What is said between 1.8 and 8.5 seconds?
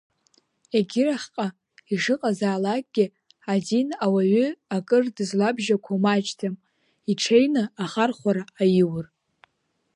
ишыҟазаалакгьы, адин ауаҩы акыр дызлабжьақәо маҷӡам, иҽеины ахархәара